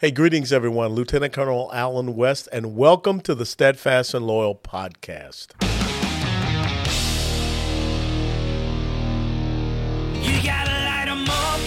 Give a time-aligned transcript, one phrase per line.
[0.00, 0.92] Hey, greetings, everyone.
[0.92, 5.54] Lieutenant Colonel Allen West, and welcome to the Steadfast and Loyal podcast.
[10.22, 11.58] You gotta light them up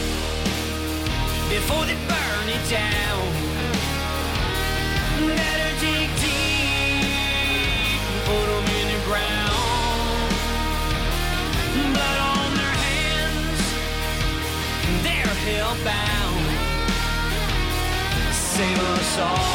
[1.49, 3.33] before they burn it down.
[5.27, 7.03] Better dig deep
[8.23, 9.51] put them in the ground.
[11.83, 13.59] On their hands,
[15.03, 15.35] they're
[18.61, 19.45] save us all.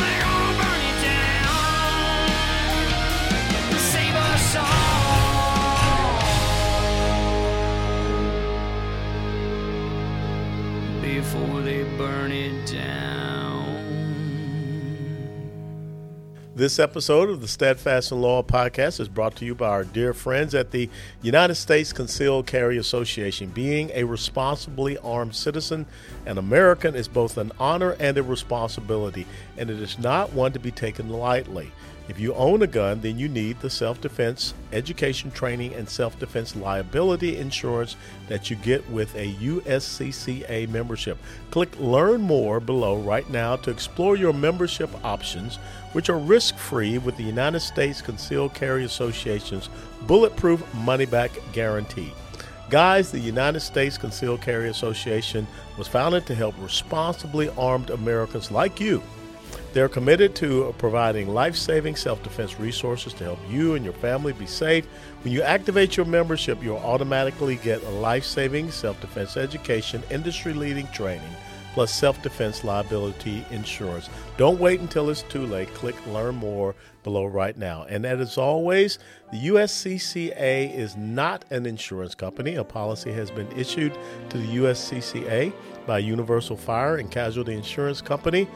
[0.00, 2.28] They're gonna burn down.
[3.92, 4.64] Save us all.
[11.00, 13.27] Before they burn it down.
[16.58, 20.12] This episode of the Steadfast and Loyal podcast is brought to you by our dear
[20.12, 20.90] friends at the
[21.22, 23.50] United States Concealed Carry Association.
[23.50, 25.86] Being a responsibly armed citizen
[26.26, 29.24] and American is both an honor and a responsibility,
[29.56, 31.70] and it is not one to be taken lightly.
[32.08, 36.18] If you own a gun, then you need the self defense education training and self
[36.18, 37.96] defense liability insurance
[38.28, 41.18] that you get with a USCCA membership.
[41.50, 45.56] Click Learn More below right now to explore your membership options,
[45.92, 49.68] which are risk free with the United States Concealed Carry Association's
[50.06, 52.12] Bulletproof Money Back Guarantee.
[52.70, 58.80] Guys, the United States Concealed Carry Association was founded to help responsibly armed Americans like
[58.80, 59.02] you
[59.72, 63.94] they're committed to uh, providing life saving self defense resources to help you and your
[63.94, 64.86] family be safe.
[65.22, 70.54] When you activate your membership, you'll automatically get a life saving self defense education, industry
[70.54, 71.30] leading training,
[71.74, 74.08] plus self defense liability insurance.
[74.36, 75.72] Don't wait until it's too late.
[75.74, 77.84] Click Learn More below right now.
[77.88, 78.98] And as always,
[79.32, 82.56] the USCCA is not an insurance company.
[82.56, 83.96] A policy has been issued
[84.30, 85.52] to the USCCA
[85.86, 88.46] by Universal Fire and Casualty Insurance Company.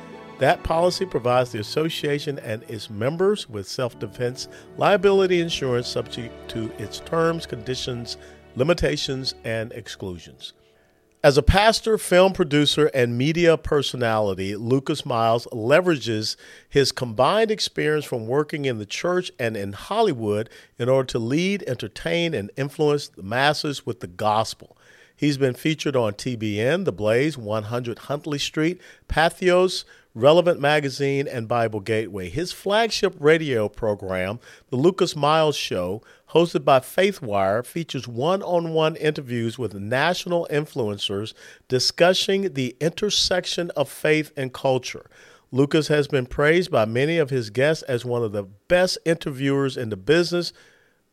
[0.43, 6.69] That policy provides the association and its members with self defense liability insurance subject to
[6.83, 8.17] its terms, conditions,
[8.57, 10.55] limitations, and exclusions.
[11.23, 16.35] As a pastor, film producer, and media personality, Lucas Miles leverages
[16.69, 21.63] his combined experience from working in the church and in Hollywood in order to lead,
[21.69, 24.77] entertain, and influence the masses with the gospel.
[25.15, 31.81] He's been featured on TBN, The Blaze, 100 Huntley Street, Patheos, Relevant Magazine, and Bible
[31.81, 32.29] Gateway.
[32.29, 38.97] His flagship radio program, The Lucas Miles Show, hosted by FaithWire, features one on one
[38.97, 41.33] interviews with national influencers
[41.69, 45.07] discussing the intersection of faith and culture.
[45.51, 49.77] Lucas has been praised by many of his guests as one of the best interviewers
[49.77, 50.53] in the business.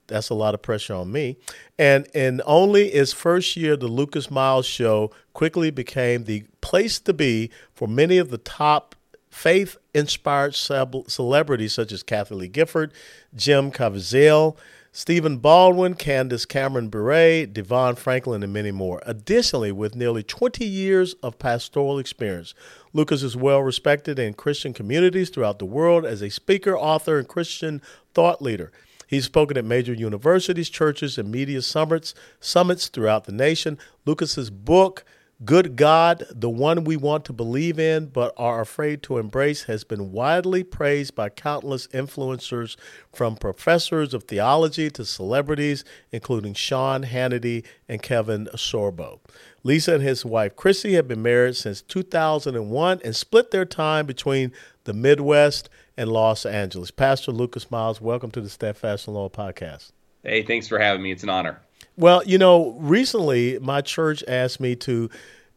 [0.07, 1.37] That's a lot of pressure on me.
[1.77, 7.13] And in only his first year, the Lucas Miles Show quickly became the place to
[7.13, 8.95] be for many of the top
[9.29, 12.93] faith inspired celebrities such as Kathie Lee Gifford,
[13.35, 14.57] Jim Caviezel,
[14.91, 19.03] Stephen Baldwin, Candace Cameron Bure, DeVon Franklin, and many more.
[19.05, 22.55] Additionally, with nearly 20 years of pastoral experience,
[22.91, 27.27] Lucas is well respected in Christian communities throughout the world as a speaker, author, and
[27.27, 27.83] Christian
[28.15, 28.71] thought leader.
[29.05, 33.77] He's spoken at major universities, churches, and media summits, summits throughout the nation.
[34.05, 35.05] Lucas's book,
[35.45, 39.85] Good God, the one we want to believe in but are afraid to embrace, has
[39.85, 42.75] been widely praised by countless influencers,
[43.13, 49.21] from professors of theology to celebrities, including Sean Hannity and Kevin Sorbo.
[49.63, 54.51] Lisa and his wife Chrissy have been married since 2001 and split their time between
[54.83, 56.91] the Midwest and Los Angeles.
[56.91, 59.93] Pastor Lucas Miles, welcome to the Steadfast and Loyal podcast.
[60.21, 61.13] Hey, thanks for having me.
[61.13, 61.61] It's an honor.
[61.99, 65.09] Well, you know, recently my church asked me to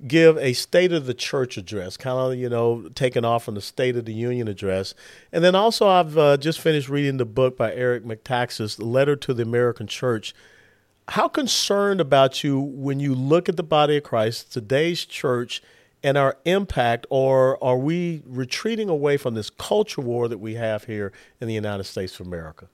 [0.09, 3.61] give a state of the church address, kind of, you know, taken off from the
[3.61, 4.93] State of the Union address.
[5.31, 9.33] And then also, I've uh, just finished reading the book by Eric Metaxas, Letter to
[9.33, 10.35] the American Church.
[11.07, 15.63] How concerned about you when you look at the body of Christ, today's church,
[16.03, 20.87] and our impact, or are we retreating away from this culture war that we have
[20.87, 22.67] here in the United States of America?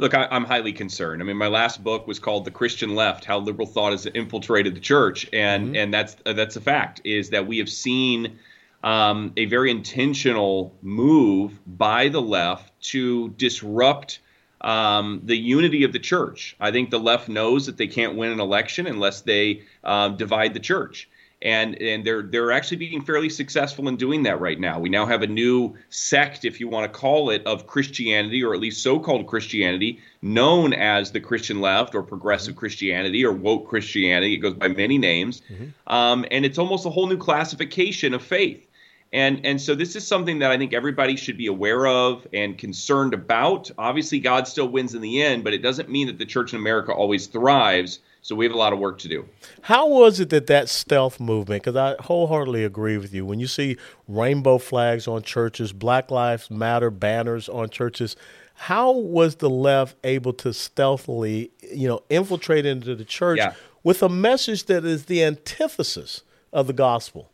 [0.00, 1.20] Look, I, am highly concerned.
[1.20, 4.74] I mean, my last book was called "The Christian Left: How Liberal Thought Has Infiltrated
[4.74, 5.76] the Church," and mm-hmm.
[5.76, 7.02] and that's uh, that's a fact.
[7.04, 8.38] Is that we have seen
[8.82, 14.20] um, a very intentional move by the left to disrupt
[14.62, 16.56] um, the unity of the church.
[16.58, 20.54] I think the left knows that they can't win an election unless they uh, divide
[20.54, 21.10] the church.
[21.42, 24.78] And and they're they're actually being fairly successful in doing that right now.
[24.78, 28.52] We now have a new sect, if you want to call it, of Christianity, or
[28.54, 32.60] at least so-called Christianity, known as the Christian left or progressive mm-hmm.
[32.60, 34.34] Christianity or woke Christianity.
[34.34, 35.92] It goes by many names, mm-hmm.
[35.92, 38.66] um, and it's almost a whole new classification of faith.
[39.12, 42.56] And and so this is something that I think everybody should be aware of and
[42.56, 43.70] concerned about.
[43.76, 46.60] Obviously, God still wins in the end, but it doesn't mean that the church in
[46.60, 47.98] America always thrives.
[48.22, 49.26] So we have a lot of work to do.
[49.62, 51.62] How was it that that stealth movement?
[51.62, 53.24] Because I wholeheartedly agree with you.
[53.24, 53.76] When you see
[54.08, 58.16] rainbow flags on churches, Black Lives Matter banners on churches,
[58.54, 63.54] how was the left able to stealthily, you know, infiltrate into the church yeah.
[63.82, 66.22] with a message that is the antithesis
[66.52, 67.30] of the gospel?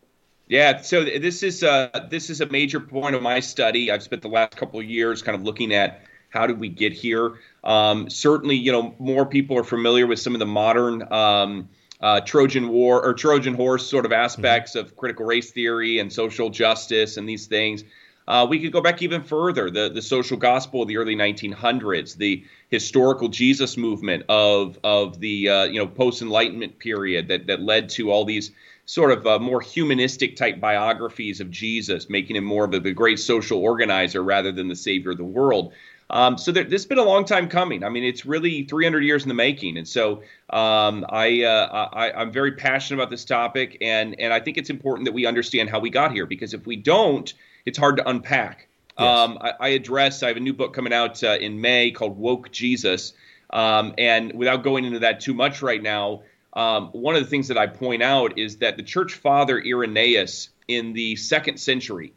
[0.49, 3.91] Yeah, so this is uh, this is a major point of my study.
[3.91, 6.93] I've spent the last couple of years kind of looking at how did we get
[6.93, 7.39] here.
[7.65, 11.69] Um, certainly, you know, more people are familiar with some of the modern um,
[12.01, 14.87] uh, Trojan War or Trojan horse sort of aspects mm-hmm.
[14.87, 17.85] of critical race theory and social justice and these things.
[18.29, 19.71] Uh, we could go back even further.
[19.71, 25.49] The the social gospel of the early 1900s, the historical Jesus movement of of the
[25.49, 28.51] uh, you know post Enlightenment period that that led to all these
[28.85, 32.93] sort of uh, more humanistic type biographies of Jesus, making him more of a, the
[32.93, 35.73] great social organizer rather than the savior of the world.
[36.09, 37.83] Um, so there, this has been a long time coming.
[37.83, 42.23] I mean, it's really 300 years in the making, and so um, I, uh, I
[42.23, 45.69] am very passionate about this topic, and and I think it's important that we understand
[45.69, 47.33] how we got here because if we don't,
[47.65, 48.69] it's hard to unpack.
[48.99, 49.07] Yes.
[49.07, 50.23] Um, I, I, address.
[50.23, 53.13] I have a new book coming out uh, in May called Woke Jesus,
[53.51, 57.49] um, and without going into that too much right now, um, one of the things
[57.49, 62.15] that I point out is that the church father Irenaeus in the second century,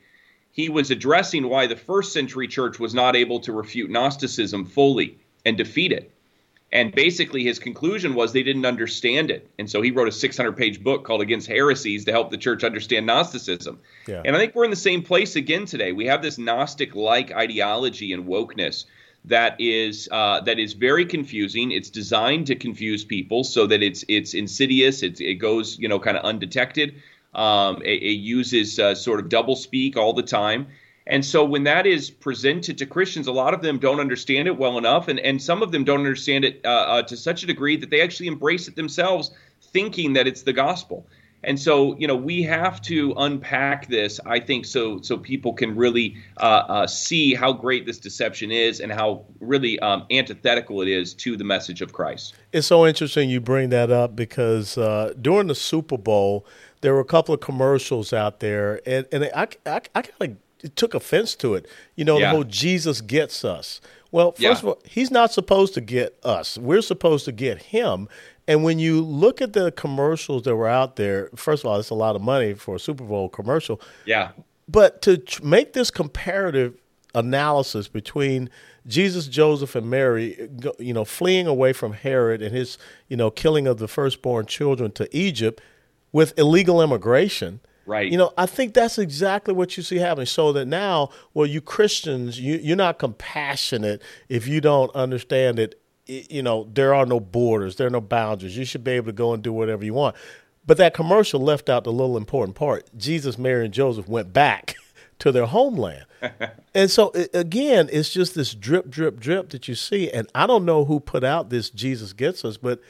[0.59, 5.17] he was addressing why the first century church was not able to refute Gnosticism fully
[5.45, 6.11] and defeat it.
[6.69, 9.49] And basically, his conclusion was they didn't understand it.
[9.57, 12.65] And so he wrote a 600 page book called Against Heresies to help the church
[12.65, 13.79] understand Gnosticism.
[14.05, 14.21] Yeah.
[14.25, 15.93] And I think we're in the same place again today.
[15.93, 18.83] We have this Gnostic like ideology and wokeness
[19.25, 21.71] that is uh, that is very confusing.
[21.71, 25.03] It's designed to confuse people so that it's it's insidious.
[25.03, 27.01] It's, it goes you know kind of undetected.
[27.33, 30.67] Um, it, it, uses uh, sort of double speak all the time.
[31.05, 34.57] And so when that is presented to Christians, a lot of them don't understand it
[34.57, 37.47] well enough, and, and some of them don't understand it uh, uh, to such a
[37.47, 39.31] degree that they actually embrace it themselves,
[39.61, 41.07] thinking that it's the gospel.
[41.43, 45.75] And so, you know, we have to unpack this, I think, so so people can
[45.75, 50.89] really uh, uh, see how great this deception is and how really um, antithetical it
[50.89, 52.35] is to the message of Christ.
[52.51, 56.45] It's so interesting you bring that up because uh, during the Super Bowl,
[56.81, 60.75] there were a couple of commercials out there, and, and I, I, I kind of
[60.75, 61.67] took offense to it.
[61.95, 62.27] You know, yeah.
[62.27, 63.81] the whole Jesus gets us.
[64.11, 64.51] Well, first yeah.
[64.51, 66.57] of all, he's not supposed to get us.
[66.57, 68.07] We're supposed to get him.
[68.47, 71.91] And when you look at the commercials that were out there, first of all, it's
[71.91, 73.79] a lot of money for a Super Bowl commercial.
[74.05, 74.31] Yeah.
[74.67, 76.75] But to make this comparative
[77.13, 78.49] analysis between
[78.87, 80.49] Jesus, Joseph, and Mary,
[80.79, 84.91] you know, fleeing away from Herod and his, you know, killing of the firstborn children
[84.93, 85.61] to Egypt
[86.11, 87.59] with illegal immigration.
[87.85, 88.11] Right.
[88.11, 90.27] You know, I think that's exactly what you see happening.
[90.27, 95.81] So that now, well, you Christians, you, you're not compassionate if you don't understand it
[96.09, 98.57] you know, there are no borders, there are no boundaries.
[98.57, 100.15] You should be able to go and do whatever you want.
[100.65, 102.89] But that commercial left out the little important part.
[102.97, 104.75] Jesus, Mary, and Joseph went back
[105.19, 106.05] to their homeland.
[106.73, 110.09] and so, again, it's just this drip, drip, drip that you see.
[110.11, 112.81] And I don't know who put out this Jesus Gets Us, but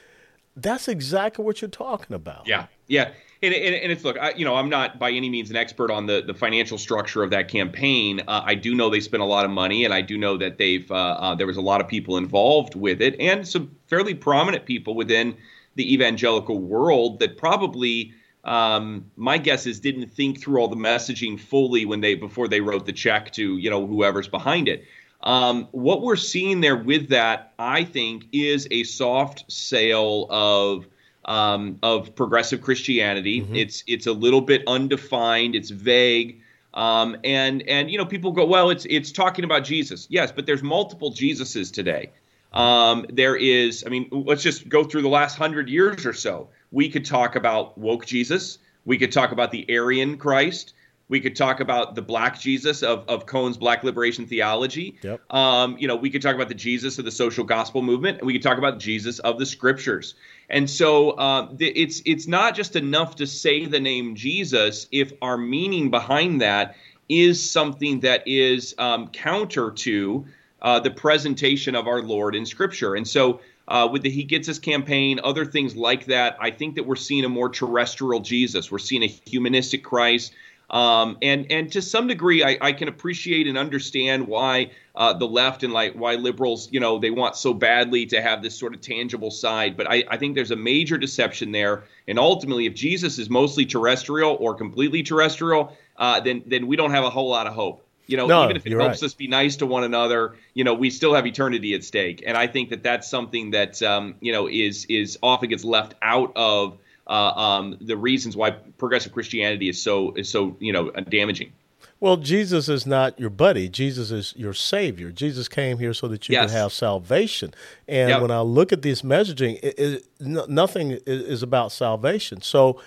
[0.55, 2.47] that's exactly what you're talking about.
[2.47, 2.65] Yeah.
[2.89, 3.11] Yeah.
[3.41, 5.89] And, and, and, it's look, I, you know, I'm not by any means an expert
[5.89, 8.19] on the, the financial structure of that campaign.
[8.27, 10.57] Uh, I do know they spent a lot of money, and I do know that
[10.57, 14.13] they've uh, uh, there was a lot of people involved with it, and some fairly
[14.13, 15.37] prominent people within
[15.75, 18.11] the evangelical world that probably,
[18.43, 22.59] um, my guess is, didn't think through all the messaging fully when they before they
[22.59, 24.83] wrote the check to you know whoever's behind it.
[25.21, 30.87] Um, what we're seeing there with that, I think, is a soft sale of
[31.29, 33.41] um, of progressive Christianity.
[33.41, 33.55] Mm-hmm.
[33.55, 35.55] It's it's a little bit undefined.
[35.55, 36.41] It's vague.
[36.73, 40.45] Um, and and you know people go well it's it's talking about Jesus yes but
[40.45, 42.11] there's multiple Jesuses today
[42.53, 46.49] um, there is I mean let's just go through the last hundred years or so
[46.71, 50.75] we could talk about woke Jesus we could talk about the Aryan Christ
[51.09, 54.95] we could talk about the black Jesus of, of Cone's Black Liberation Theology.
[55.01, 55.33] Yep.
[55.33, 58.27] Um, you know, we could talk about the Jesus of the social gospel movement, and
[58.27, 60.13] we could talk about Jesus of the scriptures.
[60.49, 65.37] And so uh, it's it's not just enough to say the name Jesus if our
[65.37, 66.75] meaning behind that
[67.07, 70.25] is something that is um, counter to
[70.61, 72.95] uh, the presentation of our Lord in Scripture.
[72.95, 76.75] And so uh, with the He Gets Us campaign, other things like that, I think
[76.75, 78.71] that we're seeing a more terrestrial Jesus.
[78.71, 80.33] We're seeing a humanistic Christ.
[80.69, 85.25] Um, and and to some degree, I, I, can appreciate and understand why uh, the
[85.25, 88.75] left and like why liberals, you know, they want so badly to have this sort
[88.75, 89.77] of tangible side.
[89.77, 91.85] But I, I think there's a major deception there.
[92.05, 96.91] And ultimately, if Jesus is mostly terrestrial or completely terrestrial, uh, then then we don't
[96.91, 97.85] have a whole lot of hope.
[98.07, 99.03] You know, no, even if it helps right.
[99.03, 102.23] us be nice to one another, you know, we still have eternity at stake.
[102.25, 105.93] And I think that that's something that um, you know is is often gets left
[106.01, 106.77] out of
[107.07, 111.53] uh, um, the reasons why progressive Christianity is so is so you know damaging.
[112.01, 113.67] Well, Jesus is not your buddy.
[113.67, 115.11] Jesus is your Savior.
[115.11, 116.49] Jesus came here so that you yes.
[116.49, 117.53] can have salvation.
[117.87, 118.21] And yep.
[118.21, 120.07] when I look at this messaging, it, it,
[120.49, 122.41] nothing is about salvation.
[122.41, 122.79] So,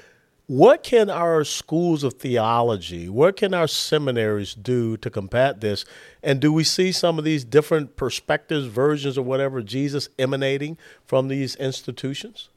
[0.47, 5.85] what can our schools of theology, what can our seminaries do to combat this?
[6.23, 10.77] And do we see some of these different perspectives, versions, or whatever Jesus emanating
[11.07, 12.49] from these institutions?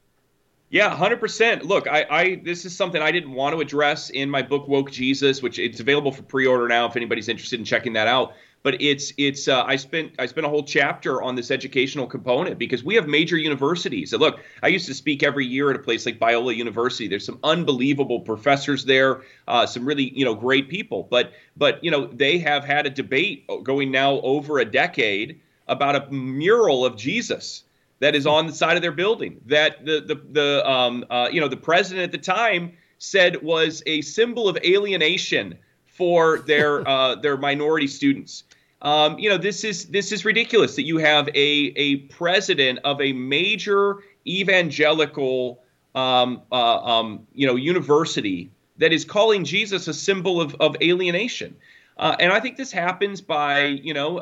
[0.69, 1.63] Yeah, hundred percent.
[1.63, 4.91] Look, I, I this is something I didn't want to address in my book Woke
[4.91, 8.33] Jesus, which it's available for pre-order now if anybody's interested in checking that out.
[8.63, 12.57] But it's it's uh, I spent I spent a whole chapter on this educational component
[12.57, 14.11] because we have major universities.
[14.11, 17.07] And look, I used to speak every year at a place like Biola University.
[17.07, 21.07] There's some unbelievable professors there, uh, some really you know great people.
[21.11, 25.95] But but you know they have had a debate going now over a decade about
[25.95, 27.64] a mural of Jesus
[27.99, 31.39] that is on the side of their building that the the the um, uh, you
[31.39, 37.15] know the president at the time said was a symbol of alienation for their uh,
[37.15, 38.43] their minority students.
[38.81, 43.01] Um, you know this is this is ridiculous that you have a a president of
[43.01, 45.63] a major evangelical
[45.95, 51.55] um, uh, um, you know university that is calling Jesus a symbol of of alienation,
[51.97, 54.21] uh, and I think this happens by you know.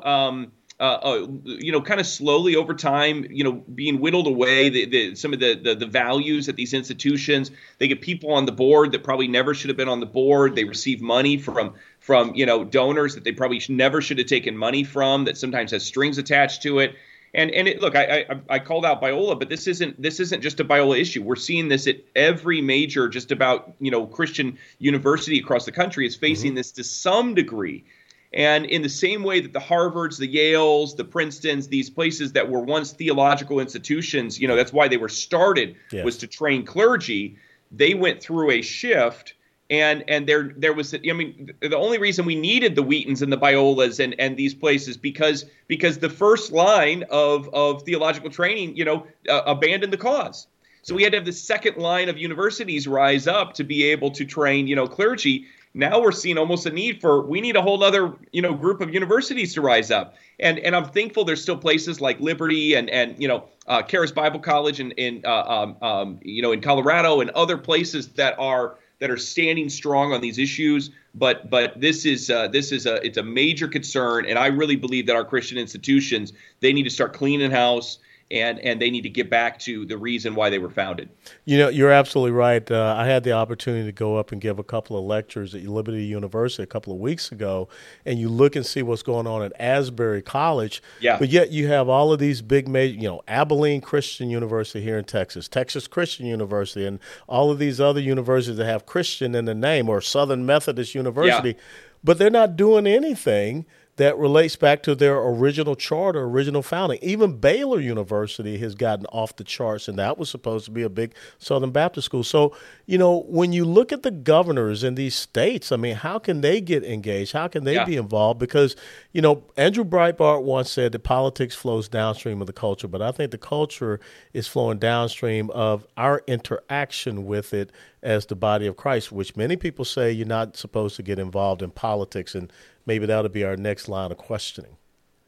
[0.80, 4.70] Uh, uh, you know, kind of slowly over time, you know, being whittled away.
[4.70, 7.52] The, the, some of the, the, the values at these institutions.
[7.78, 10.56] They get people on the board that probably never should have been on the board.
[10.56, 14.58] They receive money from from you know donors that they probably never should have taken
[14.58, 15.26] money from.
[15.26, 16.96] That sometimes has strings attached to it.
[17.36, 20.42] And and it, look, I, I, I called out Biola, but this isn't this isn't
[20.42, 21.24] just a Biola issue.
[21.24, 26.06] We're seeing this at every major, just about you know Christian university across the country
[26.06, 26.58] is facing mm-hmm.
[26.58, 27.86] this to some degree.
[28.34, 32.50] And in the same way that the Harvards, the Yales, the Princetons, these places that
[32.50, 36.04] were once theological institutions, you know, that's why they were started yes.
[36.04, 37.38] was to train clergy.
[37.72, 39.36] They went through a shift
[39.70, 43.32] and and there there was I mean the only reason we needed the Wheatons and
[43.32, 48.76] the Biolas and and these places because because the first line of of theological training
[48.76, 50.48] you know uh, abandoned the cause
[50.82, 54.12] so we had to have the second line of universities rise up to be able
[54.12, 57.62] to train you know clergy now we're seeing almost a need for we need a
[57.62, 60.16] whole other you know group of universities to rise up.
[60.40, 64.12] And and i'm thankful there's still places like liberty and and you know uh, Charis
[64.12, 68.38] bible college in in uh, um, um, you know in colorado and other places that
[68.40, 70.92] are that are standing strong on these issues.
[71.16, 74.26] But but this is uh, this is a it's a major concern.
[74.26, 78.00] And i really believe that our christian institutions they need to start cleaning house
[78.34, 81.10] and and they need to get back to the reason why they were founded.
[81.46, 82.70] You know, you're absolutely right.
[82.70, 85.64] Uh, I had the opportunity to go up and give a couple of lectures at
[85.64, 87.70] Liberty University a couple of weeks ago,
[88.06, 90.82] and you look and see what's going on at Asbury College.
[91.00, 91.20] Yeah.
[91.20, 94.98] But yet you have all of these big major, you know, Abilene Christian University here
[94.98, 99.46] in Texas, Texas Christian University, and all of these other universities that have Christian in
[99.46, 101.64] the name, or Southern Methodist University, yeah.
[102.04, 103.66] but they're not doing anything
[103.98, 106.98] that relates back to their original charter, original founding.
[107.04, 110.90] Even Baylor University has gotten off the charts, and that was supposed to be a
[110.90, 112.24] big Southern Baptist school.
[112.24, 112.56] So,
[112.88, 116.42] you know, when you look at the governors in these states, I mean, how can
[116.42, 117.34] they get engaged?
[117.34, 117.86] How can they yeah.
[117.86, 118.40] be involved?
[118.40, 118.76] Because,
[119.12, 123.12] you know, Andrew Breitbart once said that politics flows downstream of the culture, but I
[123.12, 124.00] think the culture
[124.34, 127.72] is flowing downstream of our interaction with it
[128.02, 131.62] as the body of Christ, which many people say you're not supposed to get involved
[131.62, 132.52] in politics and
[132.86, 134.78] maybe that'll be our next line of questioning.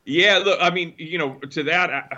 [0.06, 2.12] Yeah, look, I mean, you know, to that,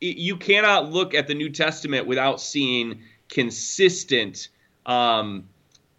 [0.00, 4.48] you cannot look at the New Testament without seeing consistent,
[4.86, 5.44] um,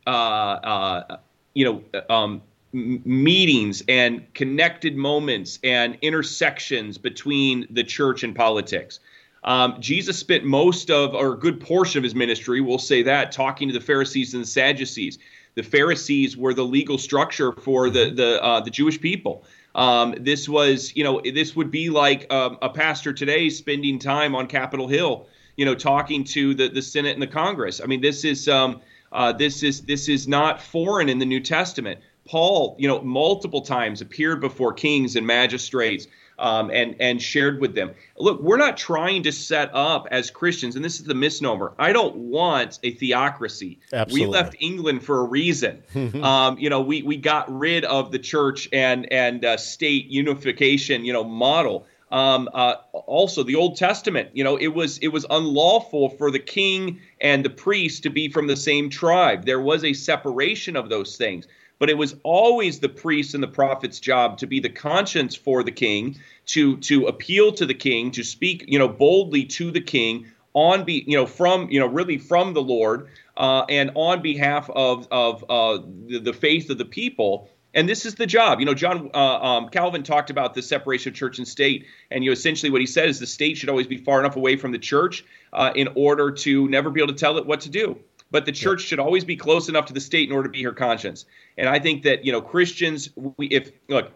[0.07, 1.17] uh, uh,
[1.53, 2.41] you know, um,
[2.73, 8.99] meetings and connected moments and intersections between the church and politics.
[9.45, 13.31] Um, Jesus spent most of, or a good portion of his ministry, we'll say that,
[13.31, 15.19] talking to the Pharisees and the Sadducees
[15.55, 18.15] the Pharisees were the legal structure for the mm-hmm.
[18.15, 19.45] the uh, the Jewish people.
[19.73, 24.33] Um, this was, you know, this would be like um, a pastor today spending time
[24.33, 27.81] on Capitol Hill, you know, talking to the the Senate and the Congress.
[27.81, 28.81] I mean, this is um,
[29.11, 31.99] uh, this is this is not foreign in the New Testament.
[32.25, 36.07] Paul, you know, multiple times appeared before kings and magistrates,
[36.39, 37.91] um, and and shared with them.
[38.17, 41.73] Look, we're not trying to set up as Christians, and this is the misnomer.
[41.77, 43.79] I don't want a theocracy.
[43.93, 44.27] Absolutely.
[44.27, 45.83] We left England for a reason.
[46.23, 51.05] um, you know, we we got rid of the church and and uh, state unification.
[51.05, 51.85] You know, model.
[52.11, 56.39] Um, uh, also, the Old Testament, you know, it was it was unlawful for the
[56.39, 59.45] king and the priest to be from the same tribe.
[59.45, 61.47] There was a separation of those things
[61.79, 65.63] but it was always the priest and the prophet's job to be the conscience for
[65.63, 69.81] the king to to appeal to the king to speak you know boldly to the
[69.81, 74.21] king on be you know from you know really from the lord uh, and on
[74.21, 77.49] behalf of of uh, the, the faith of the people.
[77.73, 78.61] And this is the job.
[78.61, 82.23] You know, John uh, um, Calvin talked about the separation of church and state, and
[82.23, 84.55] you know, essentially what he said is the state should always be far enough away
[84.55, 87.69] from the church uh, in order to never be able to tell it what to
[87.69, 87.99] do
[88.31, 90.63] but the church should always be close enough to the state in order to be
[90.63, 91.25] her conscience.
[91.57, 94.11] And I think that you know Christians, we, if look,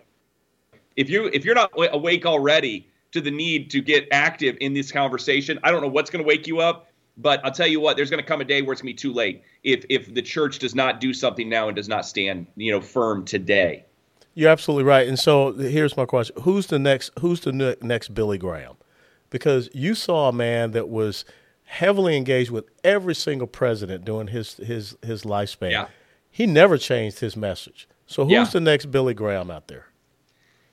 [0.96, 4.92] if you if you're not awake already to the need to get active in this
[4.92, 6.88] conversation, I don't know what's going to wake you up.
[7.18, 9.04] But I'll tell you what, there's going to come a day where it's going to
[9.04, 12.06] be too late if if the church does not do something now and does not
[12.06, 13.86] stand, you know, firm today.
[14.36, 15.08] You're absolutely right.
[15.08, 17.12] And so here's my question: Who's the next?
[17.20, 18.78] Who's the next Billy Graham?
[19.30, 21.26] Because you saw a man that was
[21.70, 25.72] heavily engaged with every single president during his his his lifespan.
[25.72, 25.88] Yeah.
[26.32, 27.88] He never changed his message.
[28.08, 28.44] So who's yeah.
[28.46, 29.86] the next Billy Graham out there?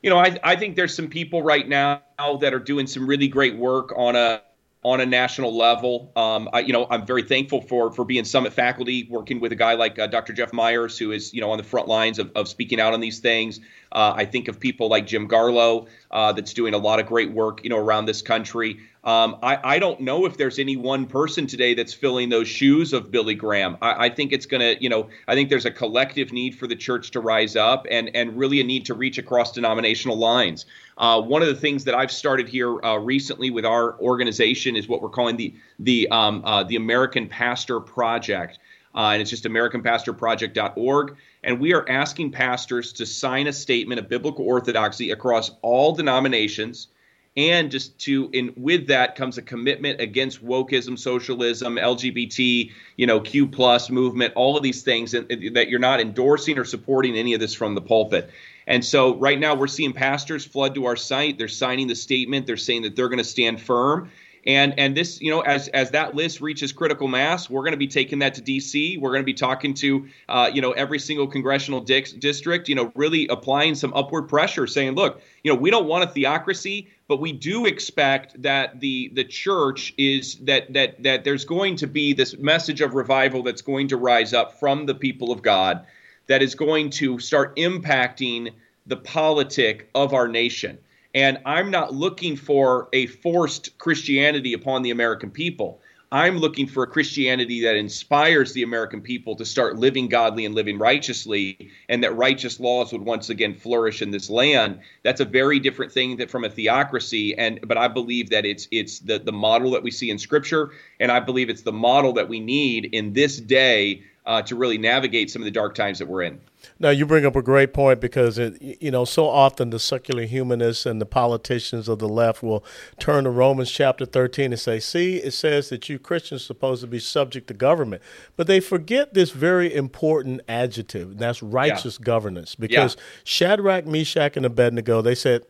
[0.02, 2.00] You know, I I think there's some people right now
[2.40, 4.40] that are doing some really great work on a
[4.86, 6.12] on a national level.
[6.14, 9.56] Um, I, you know, I'm very thankful for for being Summit faculty, working with a
[9.56, 10.32] guy like uh, Dr.
[10.32, 13.00] Jeff Myers, who is you know on the front lines of, of speaking out on
[13.00, 13.60] these things.
[13.92, 17.30] Uh, I think of people like Jim Garlow, uh, that's doing a lot of great
[17.30, 18.80] work, you know, around this country.
[19.04, 22.92] Um, I, I, don't know if there's any one person today that's filling those shoes
[22.92, 23.76] of Billy Graham.
[23.80, 26.66] I, I think it's going to, you know, I think there's a collective need for
[26.66, 30.66] the church to rise up and and really a need to reach across denominational lines.
[30.98, 34.88] Uh, one of the things that I've started here uh, recently with our organization is
[34.88, 38.58] what we're calling the the um, uh, the American Pastor Project.
[38.96, 41.16] Uh, and it's just AmericanPastorProject.org.
[41.46, 46.88] And we are asking pastors to sign a statement of biblical orthodoxy across all denominations.
[47.36, 53.20] And just to in with that comes a commitment against wokeism socialism lgbt you know
[53.20, 57.40] q plus movement all of these things that you're not endorsing or supporting any of
[57.40, 58.30] this from the pulpit.
[58.66, 61.38] And so right now we're seeing pastors flood to our site.
[61.38, 62.46] They're signing the statement.
[62.46, 64.10] They're saying that they're going to stand firm
[64.46, 67.78] and and this, you know, as as that list reaches critical mass, we're going to
[67.78, 68.96] be taking that to D.C.
[68.98, 72.68] We're going to be talking to, uh, you know, every single congressional di- district.
[72.68, 76.06] You know, really applying some upward pressure, saying, look, you know, we don't want a
[76.06, 81.74] theocracy, but we do expect that the the church is that that that there's going
[81.76, 85.42] to be this message of revival that's going to rise up from the people of
[85.42, 85.84] God,
[86.28, 88.52] that is going to start impacting
[88.86, 90.78] the politic of our nation.
[91.16, 95.80] And I'm not looking for a forced Christianity upon the American people.
[96.12, 100.54] I'm looking for a Christianity that inspires the American people to start living godly and
[100.54, 104.80] living righteously, and that righteous laws would once again flourish in this land.
[105.04, 107.36] That's a very different thing that from a theocracy.
[107.36, 110.72] And but I believe that it's it's the the model that we see in Scripture,
[111.00, 114.76] and I believe it's the model that we need in this day uh, to really
[114.76, 116.40] navigate some of the dark times that we're in.
[116.78, 120.24] Now you bring up a great point because it, you know so often the secular
[120.24, 122.64] humanists and the politicians of the left will
[122.98, 126.80] turn to Romans chapter 13 and say, "See, it says that you Christians are supposed
[126.82, 128.02] to be subject to government."
[128.36, 132.04] But they forget this very important adjective, and that's righteous yeah.
[132.04, 133.02] governance because yeah.
[133.24, 135.44] Shadrach, Meshach and Abednego, they said,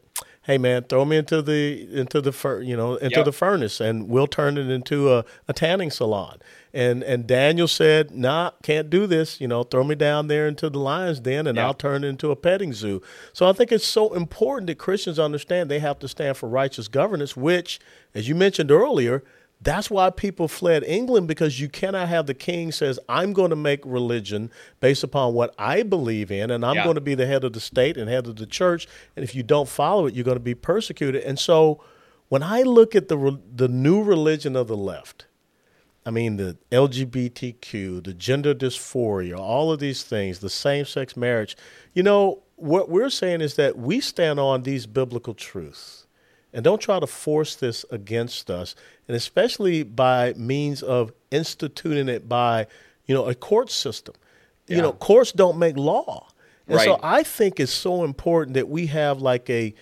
[0.46, 3.24] hey man, throw me into the into the fur, you know into yep.
[3.24, 6.38] the furnace, and we'll turn it into a, a tanning salon.
[6.72, 9.40] And and Daniel said, nah, can't do this.
[9.40, 11.66] You know, throw me down there into the lion's den, and yep.
[11.66, 13.02] I'll turn it into a petting zoo.
[13.32, 16.86] So I think it's so important that Christians understand they have to stand for righteous
[16.86, 17.80] governance, which,
[18.14, 19.24] as you mentioned earlier,
[19.66, 23.56] that's why people fled England because you cannot have the king says, I'm going to
[23.56, 26.84] make religion based upon what I believe in, and I'm yeah.
[26.84, 28.86] going to be the head of the state and head of the church.
[29.16, 31.24] And if you don't follow it, you're going to be persecuted.
[31.24, 31.82] And so
[32.28, 35.26] when I look at the, the new religion of the left,
[36.06, 41.56] I mean, the LGBTQ, the gender dysphoria, all of these things, the same sex marriage,
[41.92, 46.05] you know, what we're saying is that we stand on these biblical truths
[46.56, 48.74] and don't try to force this against us,
[49.06, 52.66] and especially by means of instituting it by,
[53.04, 54.14] you know, a court system.
[54.66, 54.76] Yeah.
[54.76, 56.28] You know, courts don't make law.
[56.66, 56.86] And right.
[56.86, 59.74] so I think it's so important that we have like a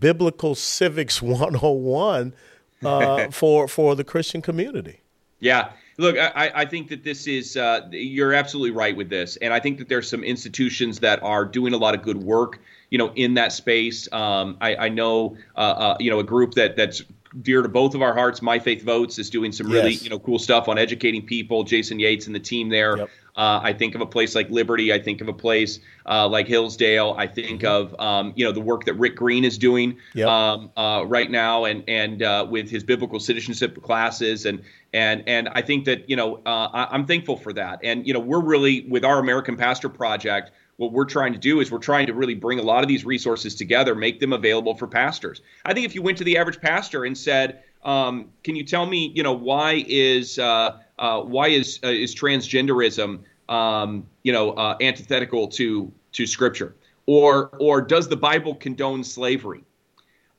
[0.00, 2.34] biblical civics 101
[2.82, 5.00] uh, for for the Christian community.
[5.38, 5.72] Yeah.
[5.98, 9.36] Look, I, I think that this is, uh, you're absolutely right with this.
[9.36, 12.60] And I think that there's some institutions that are doing a lot of good work,
[12.90, 14.10] you know, in that space.
[14.12, 17.02] Um, I, I, know, uh, uh, you know, a group that that's
[17.40, 18.42] dear to both of our hearts.
[18.42, 20.02] My Faith Votes is doing some really yes.
[20.02, 21.64] you know cool stuff on educating people.
[21.64, 22.98] Jason Yates and the team there.
[22.98, 23.10] Yep.
[23.34, 24.92] Uh, I think of a place like Liberty.
[24.92, 27.14] I think of a place uh, like Hillsdale.
[27.16, 27.94] I think mm-hmm.
[27.94, 30.28] of um, you know the work that Rick Green is doing yep.
[30.28, 35.48] um, uh, right now, and and uh, with his biblical citizenship classes, and and and
[35.48, 37.80] I think that you know uh, I, am thankful for that.
[37.82, 41.60] And you know we're really with our American Pastor Project what we're trying to do
[41.60, 44.74] is we're trying to really bring a lot of these resources together, make them available
[44.74, 45.42] for pastors.
[45.66, 48.86] I think if you went to the average pastor and said, um, "Can you tell
[48.86, 54.52] me, you know, why is uh, uh, why is uh, is transgenderism, um, you know,
[54.52, 56.74] uh, antithetical to to Scripture,
[57.06, 59.64] or or does the Bible condone slavery?"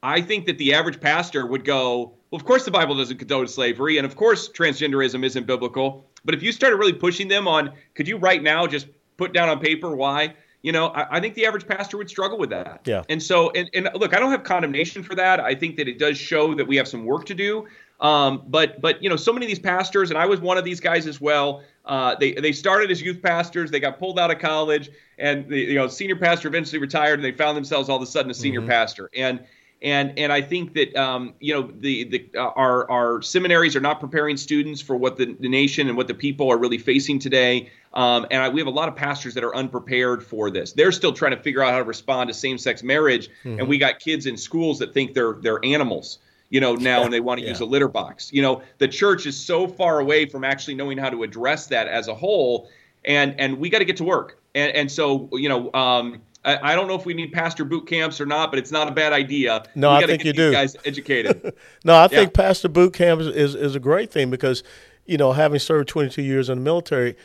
[0.02, 3.48] I think that the average pastor would go, "Well, of course the Bible doesn't condone
[3.48, 7.72] slavery, and of course transgenderism isn't biblical." But if you started really pushing them on,
[7.96, 8.88] could you right now just
[9.18, 10.36] put down on paper why?
[10.62, 12.82] You know I, I, think the average pastor would struggle with that.
[12.86, 13.04] Yeah.
[13.10, 15.42] And so and, and look i don't have condemnation for that.
[15.42, 17.68] I think that it does show that we have some work to do
[18.04, 20.64] um, but but you know so many of these pastors and i was one of
[20.64, 24.30] these guys as well uh, they they started as youth pastors they got pulled out
[24.30, 27.98] of college and the you know senior pastor eventually retired and they found themselves all
[27.98, 28.70] of a sudden a senior mm-hmm.
[28.70, 29.40] pastor and
[29.84, 33.82] and and I think that um, you know the the uh, our our seminaries are
[33.82, 37.20] not preparing students for what the, the nation and what the people are really facing
[37.20, 37.70] today.
[37.94, 40.72] Um, and I, we have a lot of pastors that are unprepared for this.
[40.72, 43.60] They're still trying to figure out how to respond to same-sex marriage, mm-hmm.
[43.60, 46.20] and we got kids in schools that think they're they're animals
[46.54, 47.50] you know, now yeah, and they want to yeah.
[47.50, 48.32] use a litter box.
[48.32, 51.88] You know, the church is so far away from actually knowing how to address that
[51.88, 52.70] as a whole,
[53.04, 54.40] and and we got to get to work.
[54.54, 57.88] And and so you know, um, I, I, don't know if we need pastor boot
[57.88, 59.64] camps or not, but it's not a bad idea.
[59.74, 60.52] No, I think you do.
[60.52, 61.56] Guys educated.
[61.84, 64.62] no, I think pastor boot camps is, is a great thing because,
[65.08, 67.16] you know, having served 22 years in the military,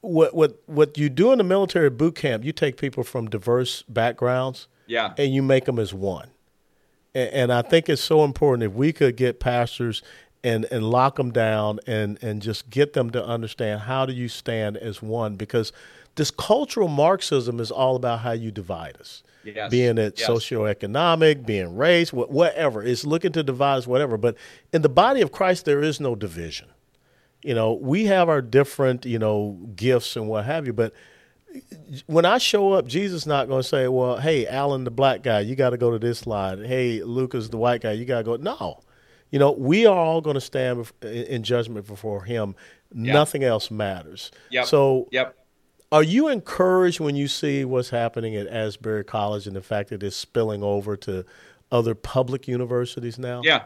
[0.00, 3.82] what what what you do in the military boot camp, you take people from diverse
[3.82, 6.32] backgrounds, yeah, and you make them as one.
[7.14, 10.02] And, and I think it's so important if we could get pastors
[10.44, 14.28] and and lock them down and and just get them to understand how do you
[14.28, 15.72] stand as one because
[16.16, 19.22] this cultural Marxism is all about how you divide us.
[19.44, 19.70] Yes.
[19.70, 20.28] Being it yes.
[20.28, 22.82] socioeconomic, being race, whatever.
[22.82, 24.16] It's looking to divide us, whatever.
[24.16, 24.36] But
[24.72, 26.68] in the body of Christ, there is no division.
[27.42, 30.72] You know, we have our different, you know, gifts and what have you.
[30.72, 30.92] But
[32.06, 35.22] when I show up, Jesus is not going to say, well, hey, Allen, the black
[35.22, 36.64] guy, you got to go to this slide.
[36.64, 38.36] Hey, Lucas, the white guy, you got to go.
[38.36, 38.80] No.
[39.30, 42.54] You know, we are all going to stand in judgment before him.
[42.94, 43.14] Yep.
[43.14, 44.30] Nothing else matters.
[44.50, 44.66] Yep.
[44.66, 45.36] So, yep.
[45.90, 50.02] Are you encouraged when you see what's happening at Asbury College and the fact that
[50.02, 51.24] it's spilling over to
[51.70, 53.42] other public universities now?
[53.44, 53.64] Yeah.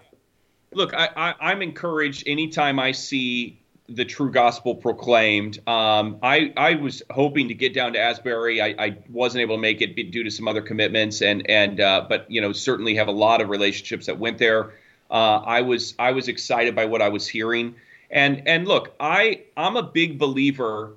[0.72, 5.58] Look, I, I, am encouraged anytime I see the true gospel proclaimed.
[5.68, 8.60] Um, I, I was hoping to get down to Asbury.
[8.60, 12.06] I, I, wasn't able to make it due to some other commitments, and and uh,
[12.08, 14.72] but you know certainly have a lot of relationships that went there.
[15.10, 17.76] Uh, I was I was excited by what I was hearing,
[18.10, 20.94] and and look, I I'm a big believer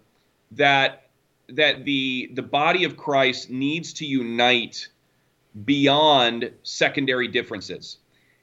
[0.51, 1.09] that
[1.49, 4.87] that the the body of Christ needs to unite
[5.65, 7.98] beyond secondary differences.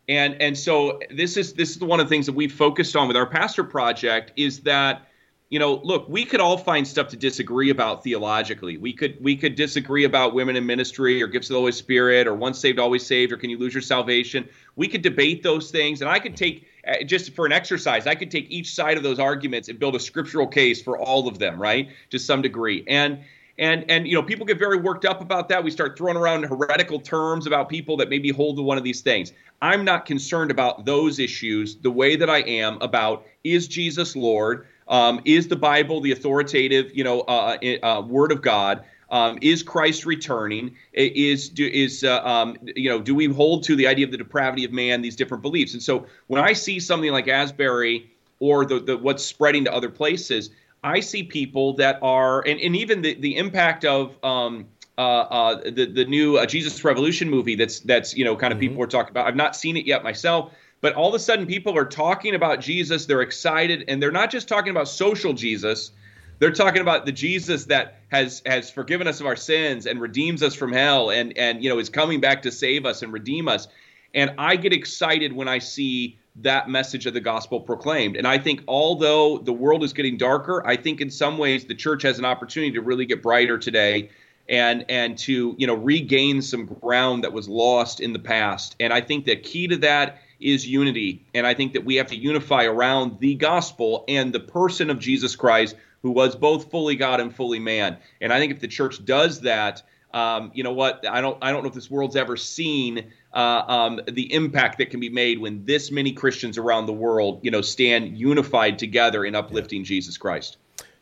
[0.09, 3.09] And and so this is this is one of the things that we've focused on
[3.09, 5.09] with our pastor project is that
[5.49, 8.79] you know, look, we could all find stuff to disagree about theologically.
[8.79, 12.27] We could we could disagree about women in ministry or gifts of the Holy Spirit
[12.27, 14.49] or once saved always saved or can you lose your salvation.
[14.75, 18.17] We could debate those things, and I could take uh, just for an exercise, I
[18.17, 21.39] could take each side of those arguments and build a scriptural case for all of
[21.39, 22.85] them, right, to some degree.
[22.89, 23.21] And
[23.59, 25.63] and and you know, people get very worked up about that.
[25.65, 29.01] We start throwing around heretical terms about people that maybe hold to one of these
[29.01, 29.33] things.
[29.63, 34.67] I'm not concerned about those issues the way that I am about is Jesus Lord
[34.89, 38.85] um, is the Bible the authoritative, you know, uh, uh, uh, Word of God?
[39.09, 40.77] Um, is Christ returning?
[40.93, 44.19] Is do, is uh, um, you know do we hold to the idea of the
[44.19, 45.01] depravity of man?
[45.01, 49.25] These different beliefs, and so when I see something like Asbury or the, the what's
[49.25, 50.51] spreading to other places,
[50.85, 54.67] I see people that are and, and even the the impact of um,
[54.99, 58.59] uh, uh, the the new uh, Jesus Revolution movie that's that's you know kind of
[58.59, 58.69] mm-hmm.
[58.69, 59.27] people are talking about.
[59.27, 62.61] I've not seen it yet myself, but all of a sudden, people are talking about
[62.61, 63.07] Jesus.
[63.07, 65.91] They're excited, and they're not just talking about social Jesus.
[66.39, 70.43] They're talking about the Jesus that has has forgiven us of our sins and redeems
[70.43, 73.49] us from hell, and and you know is coming back to save us and redeem
[73.49, 73.69] us.
[74.15, 78.17] And I get excited when I see that message of the gospel proclaimed.
[78.17, 81.75] And I think although the world is getting darker, I think in some ways the
[81.75, 84.11] church has an opportunity to really get brighter today
[84.49, 88.77] and and to you know regain some ground that was lost in the past.
[88.81, 91.25] And I think the key to that is unity.
[91.35, 94.99] And I think that we have to unify around the gospel and the person of
[94.99, 97.97] Jesus Christ, who was both fully God and fully man.
[98.21, 101.07] And I think if the church does that, um, you know what?
[101.09, 101.39] I don't.
[101.43, 105.11] I don't know if this world's ever seen uh, um, the impact that can be
[105.11, 109.85] made when this many Christians around the world, you know, stand unified together in uplifting
[109.85, 110.57] Jesus Christ.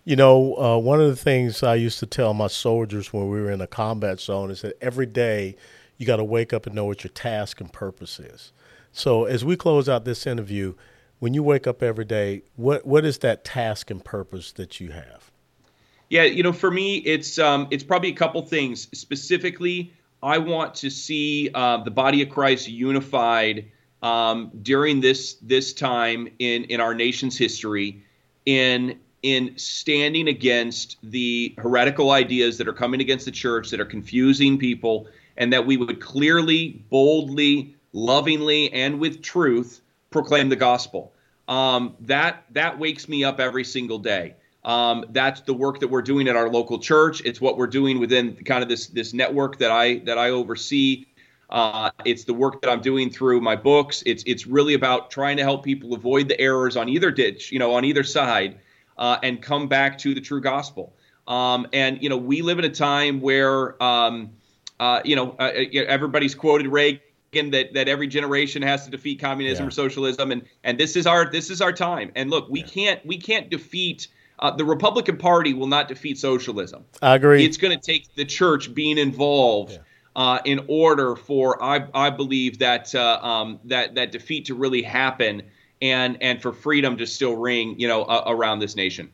[0.05, 3.41] You know, uh, one of the things I used to tell my soldiers when we
[3.41, 5.57] were in a combat zone is that every day
[5.97, 8.53] you got to wake up and know what your task and purpose is.
[8.91, 10.75] So as we close out this interview,
[11.21, 14.91] when you wake up every day, what what is that task and purpose that you
[14.91, 15.31] have?
[16.11, 18.89] Yeah, you know, for me, it's um, it's probably a couple things.
[18.93, 19.93] Specifically,
[20.25, 23.67] I want to see uh, the body of Christ unified
[24.03, 28.03] um, during this this time in in our nation's history
[28.47, 33.87] in in standing against the heretical ideas that are coming against the church that are
[33.87, 41.13] confusing people and that we would clearly boldly lovingly and with truth proclaim the gospel.
[41.49, 46.03] Um, that that wakes me up every single day um, that's the work that we're
[46.03, 49.59] doing at our local church it's what we're doing within kind of this this network
[49.59, 51.07] that i that i oversee
[51.51, 54.03] uh, it's the work that I'm doing through my books.
[54.07, 57.59] It's it's really about trying to help people avoid the errors on either ditch, you
[57.59, 58.59] know, on either side,
[58.99, 60.95] uh, and come back to the true gospel.
[61.29, 64.31] Um, and you know, we live in a time where um,
[64.81, 69.21] uh, you know uh, uh, everybody's quoted Reagan that that every generation has to defeat
[69.21, 69.69] communism yeah.
[69.69, 72.11] or socialism, and and this is our this is our time.
[72.15, 72.67] And look, we yeah.
[72.67, 74.09] can't we can't defeat.
[74.39, 76.85] Uh, the Republican Party will not defeat socialism.
[77.01, 77.45] I agree.
[77.45, 79.79] It's going to take the church being involved yeah.
[80.17, 84.81] Uh, in order for I, I believe that uh, um, that that defeat to really
[84.81, 85.43] happen
[85.83, 89.11] and and for freedom to still ring, you know, uh, around this nation.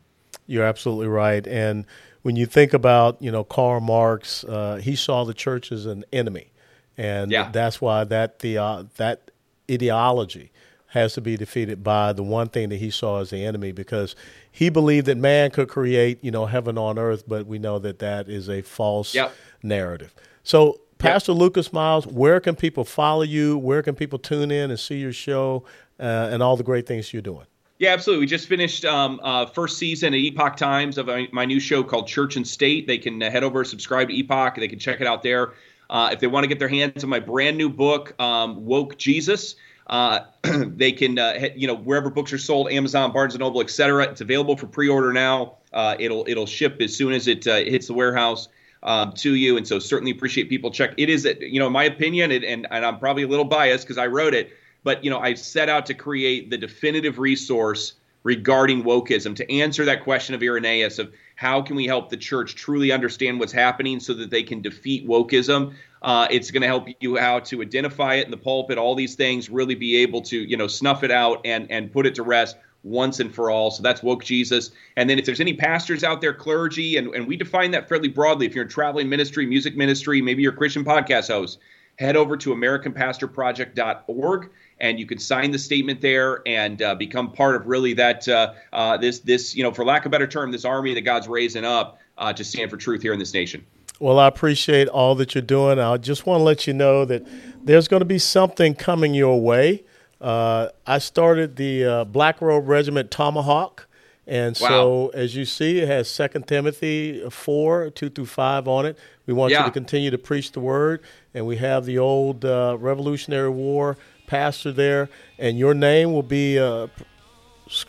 [0.47, 1.47] You're absolutely right.
[1.47, 1.87] And
[2.23, 6.05] when you think about, you know, Karl Marx, uh, he saw the church as an
[6.13, 6.53] enemy,
[6.99, 7.51] and yeah.
[7.51, 9.31] that's why that the uh, that
[9.71, 10.53] ideology
[10.91, 14.17] has to be defeated by the one thing that he saw as the enemy because
[14.51, 18.01] he believed that man could create, you know, heaven on earth, but we know that
[18.01, 19.33] that is a false yep.
[19.63, 20.15] narrative.
[20.43, 21.41] So Pastor yep.
[21.41, 23.57] Lucas Miles, where can people follow you?
[23.57, 25.65] Where can people tune in and see your show
[25.99, 27.47] uh, and all the great things you're doing?
[27.79, 28.25] Yeah, absolutely.
[28.25, 32.07] We just finished um, uh, first season at Epoch Times of my new show called
[32.07, 32.87] Church and State.
[32.87, 34.57] They can uh, head over, subscribe to Epoch.
[34.57, 35.55] They can check it out there.
[35.89, 38.99] Uh, if they want to get their hands on my brand new book, um, Woke
[38.99, 39.57] Jesus,
[39.91, 44.05] uh, they can, uh, you know, wherever books are sold, Amazon, Barnes and Noble, etc.
[44.05, 45.59] It's available for pre-order now.
[45.99, 48.49] it'll it'll ship as soon as it hits the warehouse
[48.83, 49.57] um, to you.
[49.57, 50.95] And so certainly appreciate people check.
[50.97, 53.99] It is, you know, my opinion, and, and, and I'm probably a little biased because
[53.99, 58.83] I wrote it, but, you know, I set out to create the definitive resource regarding
[58.83, 62.93] wokeism to answer that question of Irenaeus of how can we help the church truly
[62.93, 65.75] understand what's happening so that they can defeat wokeism.
[66.03, 69.15] Uh, it's going to help you how to identify it in the pulpit, all these
[69.15, 72.23] things, really be able to, you know, snuff it out and, and put it to
[72.23, 73.71] rest once and for all.
[73.71, 74.71] So that's woke Jesus.
[74.97, 78.09] And then if there's any pastors out there, clergy, and, and we define that fairly
[78.09, 78.47] broadly.
[78.47, 81.59] If you're in traveling ministry, music ministry, maybe you're a Christian podcast host,
[81.99, 87.55] head over to AmericanPastorProject.org and you can sign the statement there and uh, become part
[87.55, 90.51] of really that uh, uh, this this you know for lack of a better term
[90.51, 93.65] this army that God's raising up uh, to stand for truth here in this nation.
[94.01, 95.79] Well, I appreciate all that you're doing.
[95.79, 97.23] I just want to let you know that
[97.63, 99.85] there's going to be something coming your way.
[100.23, 103.87] Uh, I started the uh, Black Robe Regiment Tomahawk.
[104.27, 105.11] And so, wow.
[105.13, 108.97] as you see, it has Second Timothy 4, 2 through 5 on it.
[109.27, 109.61] We want yeah.
[109.61, 111.03] you to continue to preach the word.
[111.35, 115.11] And we have the old uh, Revolutionary War pastor there.
[115.39, 116.87] And your name will be, uh,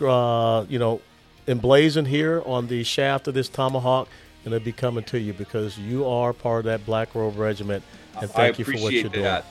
[0.01, 0.99] uh, you know,
[1.47, 4.09] emblazoned here on the shaft of this tomahawk.
[4.43, 7.83] And it'll be coming to you because you are part of that Black Robe Regiment.
[8.19, 9.23] And thank you for what you're doing.
[9.23, 9.45] That.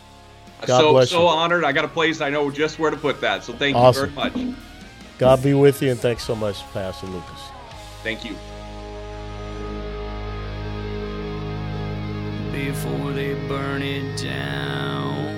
[0.67, 1.19] God so, bless you.
[1.19, 1.65] So honored.
[1.65, 2.21] I got a place.
[2.21, 3.45] I know just where to put that.
[3.45, 4.11] So thank awesome.
[4.11, 4.57] you very much.
[5.19, 7.41] God be with you, and thanks so much, Pastor Lucas.
[8.03, 8.35] Thank you.
[12.53, 15.30] Before they burn it down.